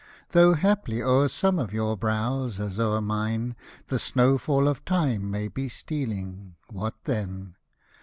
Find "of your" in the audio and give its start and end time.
1.59-1.95